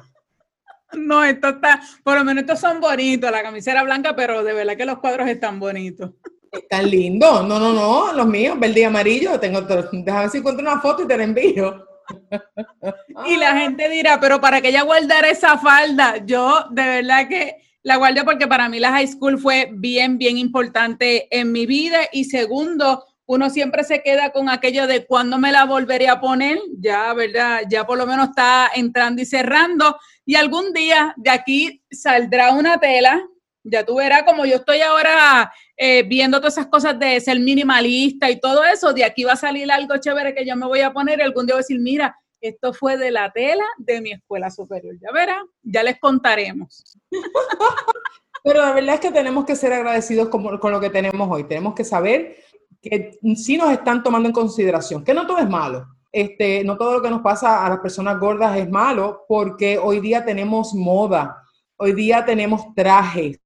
No, 0.94 1.24
esto 1.24 1.50
está, 1.50 1.82
por 2.04 2.18
lo 2.18 2.24
menos 2.24 2.42
estos 2.42 2.60
son 2.60 2.82
bonitos, 2.82 3.32
la 3.32 3.44
camisera 3.44 3.84
blanca, 3.84 4.16
pero 4.16 4.44
de 4.44 4.54
verdad 4.54 4.76
que 4.76 4.86
los 4.86 5.00
cuadros 5.00 5.30
están 5.30 5.60
bonitos. 5.60 6.12
Están 6.52 6.90
lindos. 6.90 7.48
No, 7.48 7.60
no, 7.60 7.72
no, 7.72 8.12
los 8.12 8.28
míos, 8.28 8.60
verde 8.60 8.82
y 8.82 8.84
amarillo. 8.84 9.40
Tengo, 9.40 9.62
déjame 9.62 10.04
ver 10.04 10.30
si 10.30 10.40
encuentro 10.40 10.64
una 10.64 10.82
foto 10.82 11.04
y 11.04 11.08
te 11.08 11.16
la 11.16 11.24
envío. 11.24 11.86
Y 13.28 13.38
la 13.38 13.58
gente 13.58 13.90
dirá, 13.90 14.20
pero 14.20 14.42
¿para 14.42 14.62
qué 14.62 14.70
ella 14.70 14.84
guardar 14.84 15.26
esa 15.26 15.58
falda? 15.58 16.18
Yo, 16.26 16.66
de 16.72 16.84
verdad 16.84 17.28
que 17.28 17.58
la 17.84 17.98
guardo 17.98 18.24
porque 18.26 18.48
para 18.48 18.70
mí 18.70 18.80
la 18.80 18.92
high 18.92 19.08
school 19.08 19.40
fue 19.40 19.70
bien, 19.72 20.18
bien 20.18 20.38
importante 20.38 21.28
en 21.38 21.52
mi 21.52 21.66
vida. 21.66 22.00
Y 22.12 22.26
segundo, 22.26 23.06
uno 23.26 23.50
siempre 23.50 23.84
se 23.84 24.02
queda 24.04 24.32
con 24.32 24.50
aquello 24.50 24.88
de 24.88 25.06
cuándo 25.06 25.38
me 25.38 25.52
la 25.52 25.66
volveré 25.66 26.10
a 26.10 26.20
poner, 26.20 26.60
ya, 26.78 27.14
¿verdad? 27.14 27.62
Ya 27.70 27.86
por 27.86 27.98
lo 27.98 28.06
menos 28.06 28.30
está 28.30 28.70
entrando 28.76 29.22
y 29.22 29.26
cerrando. 29.26 29.98
Y 30.26 30.36
algún 30.36 30.74
día 30.74 31.14
de 31.18 31.30
aquí 31.30 31.82
saldrá 31.90 32.52
una 32.52 32.78
tela, 32.78 33.26
ya 33.64 33.86
tú 33.86 33.96
verás 33.96 34.24
como 34.24 34.46
yo 34.46 34.56
estoy 34.56 34.82
ahora 34.82 35.52
eh, 35.78 36.04
viendo 36.04 36.40
todas 36.40 36.58
esas 36.58 36.68
cosas 36.68 36.98
de 36.98 37.20
ser 37.20 37.40
minimalista 37.40 38.30
y 38.30 38.40
todo 38.40 38.64
eso, 38.64 38.94
de 38.94 39.04
aquí 39.04 39.24
va 39.24 39.34
a 39.34 39.38
salir 39.38 39.72
algo 39.72 39.98
chévere 39.98 40.34
que 40.34 40.46
yo 40.46 40.56
me 40.56 40.68
voy 40.68 40.82
a 40.82 40.94
poner 40.94 41.20
y 41.20 41.24
algún 41.24 41.46
día 41.46 41.56
voy 41.56 41.60
a 41.60 41.66
decir, 41.66 41.80
mira, 41.80 42.16
esto 42.42 42.74
fue 42.74 42.98
de 42.98 43.12
la 43.12 43.32
tela 43.32 43.64
de 43.78 44.02
mi 44.02 44.12
escuela 44.12 44.50
superior. 44.50 44.96
Ya 45.00 45.12
verá, 45.12 45.44
ya 45.62 45.84
les 45.84 46.00
contaremos. 46.00 46.98
Pero 48.44 48.60
la 48.60 48.74
verdad 48.74 48.96
es 48.96 49.02
que 49.02 49.12
tenemos 49.12 49.46
que 49.46 49.56
ser 49.56 49.72
agradecidos 49.72 50.30
con, 50.30 50.58
con, 50.58 50.72
lo 50.72 50.80
que 50.80 50.90
tenemos 50.90 51.30
hoy. 51.30 51.44
Tenemos 51.44 51.76
que 51.76 51.84
saber 51.84 52.38
que 52.82 53.20
sí 53.36 53.58
nos 53.58 53.72
están 53.72 54.02
tomando 54.02 54.28
en 54.28 54.34
consideración, 54.34 55.04
que 55.04 55.14
no 55.14 55.28
todo 55.28 55.38
es 55.38 55.48
malo. 55.48 55.86
Este, 56.12 56.64
no 56.64 56.76
todo 56.76 56.94
lo 56.94 57.02
que 57.02 57.10
nos 57.10 57.22
pasa 57.22 57.66
a 57.66 57.70
las 57.70 57.80
personas 57.80 58.20
gordas 58.20 58.58
es 58.58 58.70
malo, 58.70 59.24
porque 59.28 59.78
hoy 59.78 60.00
día 60.02 60.26
tenemos 60.26 60.74
moda, 60.74 61.38
hoy 61.78 61.94
día 61.94 62.26
tenemos 62.26 62.74
trajes, 62.76 63.40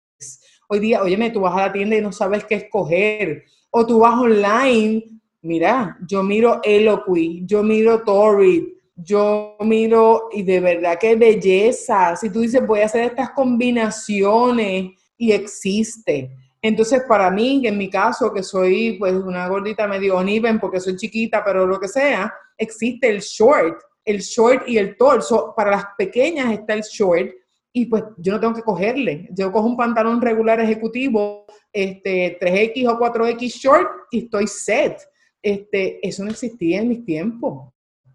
hoy 0.68 0.80
día, 0.80 1.02
óyeme, 1.02 1.32
tú 1.32 1.42
vas 1.42 1.56
a 1.56 1.68
la 1.68 1.74
tienda 1.74 1.96
y 1.96 2.02
no 2.02 2.12
sabes 2.12 2.46
qué 2.46 2.56
escoger, 2.56 3.44
o 3.70 3.86
tú 3.86 4.00
vas 4.00 4.16
online, 4.16 5.04
mira, 5.42 5.98
yo 6.08 6.24
miro 6.24 6.62
Eloquy, 6.64 7.44
yo 7.46 7.64
miro 7.64 8.04
Torrid, 8.04 8.64
yo 8.96 9.58
miro 9.60 10.30
y 10.32 10.44
de 10.44 10.60
verdad 10.60 10.98
qué 11.00 11.16
belleza. 11.16 12.16
Si 12.16 12.30
tú 12.30 12.40
dices, 12.40 12.66
voy 12.66 12.80
a 12.80 12.86
hacer 12.86 13.04
estas 13.04 13.32
combinaciones 13.32 14.92
y 15.18 15.32
existe. 15.32 16.32
Entonces, 16.62 17.04
para 17.08 17.30
mí, 17.30 17.68
en 17.68 17.78
mi 17.78 17.90
caso, 17.90 18.34
que 18.34 18.42
soy 18.42 18.94
pues 18.98 19.14
una 19.14 19.48
gordita 19.48 19.88
medio 19.88 20.18
uneven 20.18 20.60
porque 20.60 20.80
soy 20.80 20.96
chiquita, 20.96 21.44
pero 21.44 21.68
lo 21.68 21.80
que 21.80 21.88
sea, 21.88 22.34
existe 22.58 23.08
el 23.10 23.20
short, 23.20 23.80
el 24.04 24.20
short 24.20 24.68
y 24.68 24.78
el 24.78 24.98
torso. 24.98 25.54
Para 25.56 25.72
las 25.72 25.86
pequeñas 25.98 26.54
está 26.54 26.74
el 26.74 26.82
short 26.82 27.30
y 27.78 27.88
pues 27.88 28.06
yo 28.18 28.32
no 28.32 28.40
tengo 28.40 28.54
que 28.54 28.62
cogerle. 28.62 29.28
Yo 29.32 29.52
cojo 29.52 29.68
un 29.68 29.76
pantalón 29.76 30.22
regular 30.22 30.62
ejecutivo, 30.62 31.46
este 31.74 32.40
3X 32.40 32.88
o 32.88 32.98
4X 32.98 33.40
short 33.50 33.90
y 34.12 34.20
estoy 34.20 34.48
set. 34.48 34.98
Este, 35.42 36.00
eso 36.08 36.24
no 36.24 36.32
existía 36.32 36.80
en 36.80 36.88
mis 36.88 37.04
tiempos. 37.04 37.74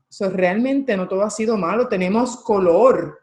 So, 0.09 0.31
realmente 0.31 0.97
no 0.97 1.07
todo 1.07 1.25
ha 1.25 1.31
sido 1.31 1.59
malo, 1.59 1.89
tenemos 1.89 2.39
color, 2.39 3.21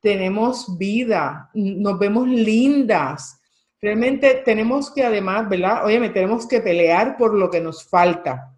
tenemos 0.00 0.76
vida, 0.76 1.50
nos 1.54 2.00
vemos 2.00 2.26
lindas. 2.26 3.40
Realmente 3.80 4.42
tenemos 4.44 4.92
que 4.92 5.04
además, 5.04 5.48
¿verdad? 5.48 5.84
Oye, 5.84 6.10
tenemos 6.10 6.48
que 6.48 6.60
pelear 6.60 7.16
por 7.16 7.32
lo 7.32 7.48
que 7.48 7.60
nos 7.60 7.88
falta, 7.88 8.56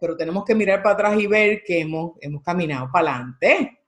pero 0.00 0.16
tenemos 0.16 0.46
que 0.46 0.54
mirar 0.54 0.82
para 0.82 0.94
atrás 0.94 1.20
y 1.20 1.26
ver 1.26 1.62
que 1.62 1.80
hemos, 1.80 2.12
hemos 2.22 2.42
caminado 2.42 2.88
para 2.90 3.16
adelante. 3.16 3.79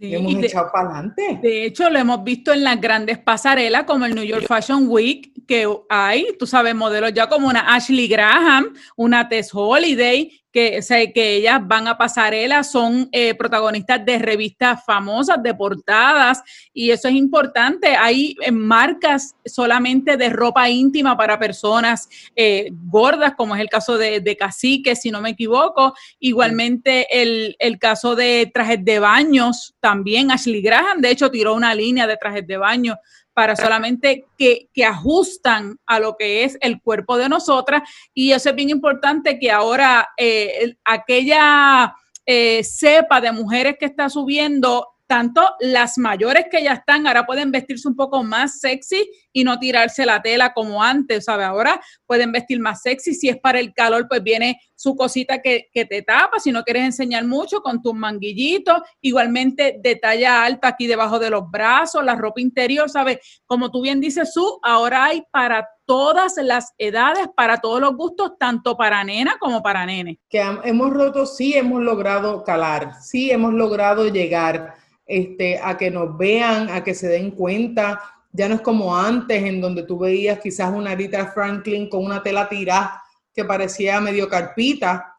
Hemos 0.00 0.34
echado 0.42 0.70
para 0.72 0.88
adelante. 0.88 1.38
De 1.42 1.64
hecho, 1.66 1.90
lo 1.90 1.98
hemos 1.98 2.24
visto 2.24 2.52
en 2.52 2.64
las 2.64 2.80
grandes 2.80 3.18
pasarelas 3.18 3.84
como 3.84 4.06
el 4.06 4.14
New 4.14 4.24
York 4.24 4.46
Fashion 4.46 4.86
Week, 4.88 5.32
que 5.46 5.68
hay, 5.88 6.26
tú 6.38 6.46
sabes, 6.46 6.74
modelos 6.74 7.12
ya 7.12 7.28
como 7.28 7.48
una 7.48 7.74
Ashley 7.74 8.08
Graham, 8.08 8.74
una 8.96 9.28
Tess 9.28 9.50
Holiday, 9.52 10.40
que, 10.52 10.80
que 11.14 11.34
ellas 11.36 11.60
van 11.62 11.86
a 11.88 11.96
pasarela, 11.96 12.64
son 12.64 13.08
eh, 13.12 13.34
protagonistas 13.34 14.04
de 14.04 14.18
revistas 14.18 14.84
famosas, 14.84 15.42
de 15.42 15.54
portadas, 15.54 16.42
y 16.72 16.90
eso 16.90 17.08
es 17.08 17.14
importante. 17.14 17.96
Hay 17.96 18.36
eh, 18.40 18.50
marcas 18.50 19.36
solamente 19.44 20.16
de 20.16 20.28
ropa 20.28 20.68
íntima 20.68 21.16
para 21.16 21.38
personas 21.38 22.08
eh, 22.34 22.70
gordas, 22.72 23.34
como 23.36 23.54
es 23.54 23.60
el 23.60 23.68
caso 23.68 23.96
de, 23.96 24.20
de, 24.20 24.36
Cacique, 24.36 24.96
si 24.96 25.10
no 25.10 25.20
me 25.20 25.30
equivoco. 25.30 25.94
Igualmente 26.18 27.06
el, 27.22 27.56
el 27.58 27.78
caso 27.78 28.16
de 28.16 28.50
trajes 28.52 28.84
de 28.84 28.98
baños, 28.98 29.74
también 29.80 30.30
Ashley 30.30 30.62
Graham, 30.62 31.00
de 31.00 31.10
hecho, 31.10 31.30
tiró 31.30 31.54
una 31.54 31.74
línea 31.74 32.06
de 32.06 32.16
trajes 32.16 32.46
de 32.46 32.56
baño 32.56 32.96
para 33.32 33.56
solamente 33.56 34.26
que, 34.36 34.68
que, 34.72 34.84
ajustan 34.84 35.78
a 35.86 36.00
lo 36.00 36.16
que 36.16 36.44
es 36.44 36.58
el 36.60 36.80
cuerpo 36.80 37.16
de 37.16 37.28
nosotras. 37.28 37.82
Y 38.12 38.32
eso 38.32 38.50
es 38.50 38.54
bien 38.56 38.70
importante 38.70 39.38
que 39.38 39.50
ahora 39.50 40.10
eh, 40.16 40.74
aquella 40.84 41.94
eh, 42.26 42.62
cepa 42.64 43.20
de 43.20 43.32
mujeres 43.32 43.76
que 43.78 43.86
está 43.86 44.08
subiendo 44.08 44.86
tanto 45.06 45.56
las 45.58 45.98
mayores 45.98 46.44
que 46.48 46.62
ya 46.62 46.74
están, 46.74 47.04
ahora 47.04 47.26
pueden 47.26 47.50
vestirse 47.50 47.88
un 47.88 47.96
poco 47.96 48.22
más 48.22 48.60
sexy 48.60 49.10
y 49.32 49.44
no 49.44 49.58
tirarse 49.58 50.04
la 50.06 50.22
tela 50.22 50.52
como 50.52 50.82
antes, 50.82 51.24
¿sabes? 51.24 51.46
Ahora 51.46 51.80
pueden 52.06 52.32
vestir 52.32 52.60
más 52.60 52.82
sexy. 52.82 53.14
Si 53.14 53.28
es 53.28 53.38
para 53.38 53.60
el 53.60 53.72
calor, 53.72 54.06
pues 54.08 54.22
viene 54.22 54.60
su 54.74 54.96
cosita 54.96 55.40
que, 55.42 55.68
te 55.72 56.02
tapa. 56.02 56.40
Si 56.40 56.52
no 56.52 56.62
quieres 56.62 56.84
enseñar 56.84 57.24
mucho, 57.26 57.60
con 57.60 57.82
tus 57.82 57.94
manguillitos. 57.94 58.80
Igualmente 59.00 59.76
de 59.82 59.96
talla 59.96 60.44
alta 60.44 60.68
aquí 60.68 60.86
debajo 60.86 61.18
de 61.18 61.30
los 61.30 61.50
brazos, 61.50 62.04
la 62.04 62.14
ropa 62.14 62.40
interior, 62.40 62.88
¿sabes? 62.88 63.18
Como 63.46 63.70
tú 63.70 63.82
bien 63.82 64.00
dices, 64.00 64.32
Su, 64.32 64.58
ahora 64.62 65.04
hay 65.04 65.22
para 65.30 65.68
todas 65.84 66.36
las 66.36 66.72
edades, 66.78 67.28
para 67.36 67.58
todos 67.58 67.80
los 67.80 67.96
gustos, 67.96 68.32
tanto 68.38 68.76
para 68.76 69.02
nena 69.04 69.36
como 69.38 69.62
para 69.62 69.84
nene. 69.84 70.18
Que 70.28 70.40
hemos 70.64 70.92
roto, 70.92 71.26
sí 71.26 71.54
hemos 71.54 71.82
logrado 71.82 72.44
calar, 72.44 72.94
sí 73.02 73.30
hemos 73.30 73.52
logrado 73.54 74.06
llegar 74.08 74.74
este, 75.04 75.58
a 75.60 75.76
que 75.76 75.90
nos 75.90 76.16
vean, 76.16 76.70
a 76.70 76.84
que 76.84 76.94
se 76.94 77.08
den 77.08 77.32
cuenta. 77.32 78.00
Ya 78.32 78.48
no 78.48 78.54
es 78.54 78.60
como 78.60 78.96
antes, 78.96 79.42
en 79.42 79.60
donde 79.60 79.82
tú 79.82 79.98
veías 79.98 80.38
quizás 80.38 80.72
una 80.72 80.94
Rita 80.94 81.32
Franklin 81.32 81.88
con 81.88 82.04
una 82.04 82.22
tela 82.22 82.48
tirada 82.48 83.02
que 83.34 83.44
parecía 83.44 84.00
medio 84.00 84.28
carpita. 84.28 85.16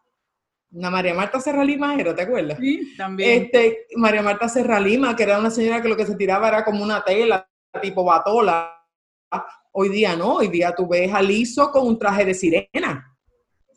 Una 0.71 0.89
María 0.89 1.13
Marta 1.13 1.39
Serralima 1.39 1.95
era, 1.95 2.15
¿te 2.15 2.21
acuerdas? 2.21 2.57
Sí, 2.59 2.93
también. 2.95 3.43
Este, 3.43 3.87
María 3.95 4.21
Marta 4.21 4.47
Serralima, 4.47 5.15
que 5.15 5.23
era 5.23 5.39
una 5.39 5.51
señora 5.51 5.81
que 5.81 5.89
lo 5.89 5.97
que 5.97 6.05
se 6.05 6.15
tiraba 6.15 6.47
era 6.47 6.63
como 6.63 6.83
una 6.83 7.03
tela, 7.03 7.45
tipo 7.81 8.03
batola. 8.03 8.77
Hoy 9.73 9.89
día 9.89 10.15
no, 10.15 10.35
hoy 10.35 10.47
día 10.47 10.73
tú 10.73 10.87
ves 10.87 11.13
a 11.13 11.21
Liso 11.21 11.71
con 11.71 11.87
un 11.87 11.99
traje 11.99 12.25
de 12.25 12.33
sirena. 12.33 13.17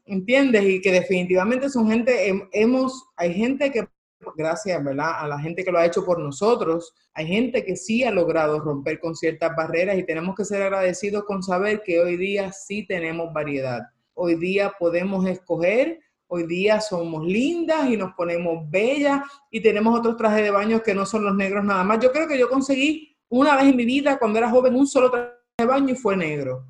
¿Entiendes? 0.06 0.64
Y 0.64 0.80
que 0.80 0.92
definitivamente 0.92 1.68
son 1.68 1.88
gente, 1.88 2.48
hemos, 2.52 3.08
hay 3.16 3.34
gente 3.34 3.72
que 3.72 3.88
gracias 4.36 4.82
¿verdad? 4.82 5.12
a 5.18 5.28
la 5.28 5.38
gente 5.38 5.64
que 5.64 5.70
lo 5.70 5.78
ha 5.78 5.86
hecho 5.86 6.04
por 6.04 6.18
nosotros. 6.18 6.94
Hay 7.14 7.26
gente 7.26 7.64
que 7.64 7.76
sí 7.76 8.04
ha 8.04 8.10
logrado 8.10 8.58
romper 8.60 8.98
con 9.00 9.14
ciertas 9.14 9.54
barreras 9.56 9.98
y 9.98 10.04
tenemos 10.04 10.34
que 10.34 10.44
ser 10.44 10.62
agradecidos 10.62 11.24
con 11.24 11.42
saber 11.42 11.82
que 11.82 12.00
hoy 12.00 12.16
día 12.16 12.52
sí 12.52 12.86
tenemos 12.86 13.32
variedad. 13.32 13.82
Hoy 14.14 14.36
día 14.36 14.72
podemos 14.78 15.26
escoger, 15.26 16.00
hoy 16.28 16.46
día 16.46 16.80
somos 16.80 17.26
lindas 17.26 17.88
y 17.88 17.96
nos 17.96 18.14
ponemos 18.14 18.70
bellas 18.70 19.22
y 19.50 19.60
tenemos 19.60 19.98
otros 19.98 20.16
trajes 20.16 20.44
de 20.44 20.50
baño 20.50 20.82
que 20.82 20.94
no 20.94 21.04
son 21.04 21.24
los 21.24 21.34
negros 21.34 21.64
nada 21.64 21.84
más. 21.84 21.98
Yo 22.00 22.12
creo 22.12 22.28
que 22.28 22.38
yo 22.38 22.48
conseguí 22.48 23.16
una 23.28 23.56
vez 23.56 23.66
en 23.66 23.76
mi 23.76 23.84
vida, 23.84 24.18
cuando 24.18 24.38
era 24.38 24.50
joven, 24.50 24.76
un 24.76 24.86
solo 24.86 25.10
traje 25.10 25.32
de 25.58 25.66
baño 25.66 25.92
y 25.92 25.96
fue 25.96 26.16
negro. 26.16 26.64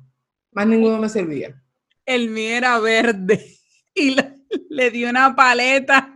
Más 0.51 0.65
ninguno 0.65 0.97
me 0.97 1.09
servía. 1.09 1.61
El 2.05 2.29
mío 2.29 2.55
era 2.55 2.79
verde 2.79 3.57
y 3.95 4.15
le 4.69 4.91
dio 4.91 5.09
una 5.09 5.35
paleta 5.35 6.14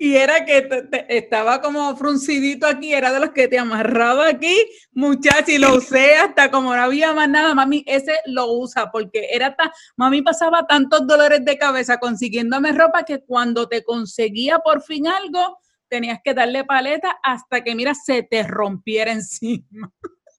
y 0.00 0.14
era 0.14 0.44
que 0.44 0.68
estaba 1.08 1.60
como 1.60 1.94
fruncidito 1.96 2.68
aquí, 2.68 2.94
era 2.94 3.12
de 3.12 3.18
los 3.18 3.30
que 3.30 3.48
te 3.48 3.58
amarraba 3.58 4.28
aquí, 4.28 4.54
muchacha, 4.92 5.50
y 5.50 5.58
lo 5.58 5.74
usé 5.74 6.14
hasta 6.14 6.52
como 6.52 6.74
no 6.74 6.80
había 6.80 7.12
más 7.12 7.28
nada, 7.28 7.52
mami, 7.52 7.82
ese 7.84 8.12
lo 8.26 8.52
usa, 8.52 8.92
porque 8.92 9.26
era 9.32 9.56
tan, 9.56 9.70
mami 9.96 10.22
pasaba 10.22 10.68
tantos 10.68 11.04
dolores 11.04 11.44
de 11.44 11.58
cabeza 11.58 11.98
consiguiéndome 11.98 12.72
ropa 12.72 13.02
que 13.02 13.24
cuando 13.24 13.68
te 13.68 13.82
conseguía 13.82 14.60
por 14.60 14.82
fin 14.82 15.08
algo, 15.08 15.58
tenías 15.88 16.20
que 16.22 16.32
darle 16.32 16.64
paleta 16.64 17.18
hasta 17.24 17.64
que, 17.64 17.74
mira, 17.74 17.92
se 17.94 18.22
te 18.22 18.44
rompiera 18.44 19.10
encima. 19.12 19.92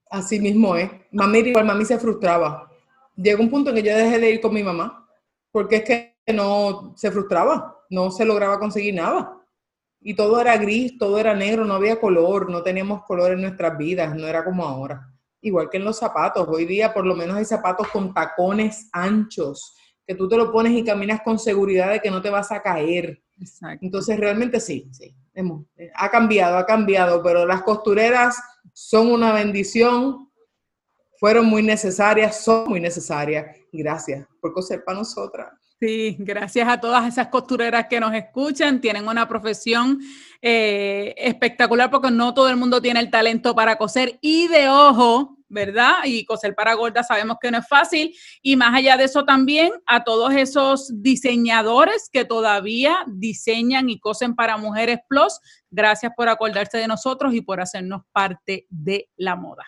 Así 0.10 0.40
mismo 0.40 0.78
es. 0.78 0.90
Mami, 1.12 1.40
igual 1.40 1.66
mami 1.66 1.84
se 1.84 2.00
frustraba. 2.00 2.72
Llegó 3.18 3.44
un 3.44 3.50
punto 3.50 3.72
en 3.72 3.76
que 3.76 3.84
yo 3.84 3.96
dejé 3.96 4.20
de 4.20 4.32
ir 4.32 4.40
con 4.40 4.54
mi 4.54 4.64
mamá, 4.64 5.06
porque 5.52 5.78
es 5.78 5.84
que 5.84 6.16
no 6.34 6.94
se 6.96 7.12
frustraba, 7.12 7.76
no 7.90 8.10
se 8.10 8.24
lograba 8.24 8.58
conseguir 8.58 8.94
nada 8.94 9.36
y 10.02 10.16
todo 10.16 10.40
era 10.40 10.58
gris, 10.58 10.98
todo 10.98 11.20
era 11.20 11.36
negro, 11.36 11.66
no 11.66 11.76
había 11.76 12.00
color, 12.00 12.50
no 12.50 12.64
teníamos 12.64 13.04
color 13.04 13.34
en 13.34 13.42
nuestras 13.42 13.78
vidas, 13.78 14.16
no 14.16 14.28
era 14.28 14.44
como 14.44 14.64
ahora. 14.64 15.08
Igual 15.42 15.70
que 15.70 15.78
en 15.78 15.86
los 15.86 15.98
zapatos, 15.98 16.48
hoy 16.50 16.66
día 16.66 16.94
por 16.94 17.06
lo 17.06 17.16
menos 17.16 17.38
hay 17.38 17.46
zapatos 17.46 17.88
con 17.90 18.14
tacones 18.14 18.90
anchos, 18.92 19.76
que 20.06 20.16
tú 20.16 20.28
te 20.28 20.38
lo 20.38 20.52
pones 20.52 20.74
y 20.74 20.84
caminas 20.84 21.22
con 21.22 21.38
seguridad 21.38 21.92
de 21.92 22.00
que 22.00 22.12
no 22.12 22.22
te 22.22 22.30
vas 22.30 22.52
a 22.52 22.62
caer. 22.62 23.22
Entonces 23.82 24.20
realmente 24.20 24.60
sí, 24.60 24.90
sí, 24.92 25.16
hemos, 25.34 25.66
ha 25.96 26.10
cambiado, 26.10 26.58
ha 26.58 26.66
cambiado, 26.66 27.22
pero 27.24 27.46
las 27.46 27.62
costureras 27.62 28.38
son 28.74 29.12
una 29.12 29.34
bendición, 29.34 30.30
fueron 31.20 31.46
muy 31.46 31.62
necesarias, 31.62 32.44
son 32.44 32.70
muy 32.70 32.80
necesarias. 32.80 33.56
Gracias 33.72 34.26
por 34.42 34.54
coser 34.54 34.84
para 34.84 35.00
nosotras. 35.00 35.59
Sí, 35.80 36.18
gracias 36.20 36.68
a 36.68 36.82
todas 36.82 37.08
esas 37.08 37.28
costureras 37.28 37.88
que 37.90 38.02
nos 38.02 38.14
escuchan. 38.14 38.82
Tienen 38.82 39.08
una 39.08 39.30
profesión 39.30 40.00
eh, 40.42 41.16
espectacular 41.18 41.90
porque 41.90 42.12
no 42.12 42.34
todo 42.34 42.50
el 42.50 42.58
mundo 42.58 42.82
tiene 42.82 43.00
el 43.00 43.10
talento 43.10 43.56
para 43.56 43.78
coser 43.78 44.20
y 44.20 44.50
de 44.50 44.68
ojo, 44.68 45.38
¿verdad? 45.48 46.00
Y 46.04 46.26
coser 46.26 46.54
para 46.54 46.74
gordas 46.74 47.08
sabemos 47.08 47.38
que 47.42 47.50
no 47.50 47.60
es 47.60 47.68
fácil. 47.68 48.14
Y 48.42 48.58
más 48.58 48.76
allá 48.76 48.98
de 48.98 49.06
eso 49.06 49.24
también 49.24 49.72
a 49.86 50.04
todos 50.04 50.34
esos 50.34 50.92
diseñadores 51.02 52.10
que 52.12 52.26
todavía 52.26 52.98
diseñan 53.08 53.90
y 53.90 54.02
cosen 54.02 54.36
para 54.36 54.58
Mujeres 54.58 55.00
Plus. 55.08 55.40
Gracias 55.72 56.12
por 56.14 56.28
acordarse 56.28 56.78
de 56.78 56.88
nosotros 56.88 57.34
y 57.34 57.40
por 57.40 57.62
hacernos 57.62 58.02
parte 58.12 58.66
de 58.70 59.10
la 59.16 59.38
moda. 59.38 59.66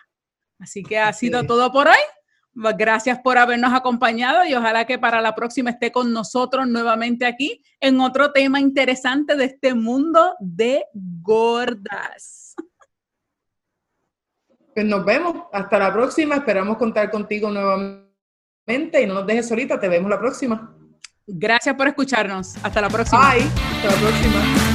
Así 0.58 0.82
que 0.82 0.98
ha 0.98 1.12
sido 1.14 1.44
todo 1.44 1.72
por 1.72 1.88
hoy. 1.88 2.21
Gracias 2.54 3.18
por 3.20 3.38
habernos 3.38 3.72
acompañado 3.72 4.44
y 4.44 4.54
ojalá 4.54 4.84
que 4.84 4.98
para 4.98 5.20
la 5.20 5.34
próxima 5.34 5.70
esté 5.70 5.90
con 5.90 6.12
nosotros 6.12 6.68
nuevamente 6.68 7.24
aquí 7.24 7.62
en 7.80 8.00
otro 8.00 8.32
tema 8.32 8.60
interesante 8.60 9.36
de 9.36 9.44
este 9.46 9.74
mundo 9.74 10.34
de 10.38 10.84
gordas. 10.92 12.54
Pues 14.74 14.86
nos 14.86 15.04
vemos. 15.04 15.44
Hasta 15.52 15.78
la 15.78 15.92
próxima. 15.92 16.36
Esperamos 16.36 16.76
contar 16.76 17.10
contigo 17.10 17.50
nuevamente 17.50 19.02
y 19.02 19.06
no 19.06 19.14
nos 19.14 19.26
dejes 19.26 19.48
solita. 19.48 19.78
Te 19.78 19.88
vemos 19.88 20.10
la 20.10 20.18
próxima. 20.18 20.74
Gracias 21.26 21.74
por 21.74 21.88
escucharnos. 21.88 22.56
Hasta 22.62 22.80
la 22.80 22.88
próxima. 22.88 23.32
Bye. 23.32 23.42
Hasta 23.42 23.90
la 23.90 24.00
próxima. 24.00 24.71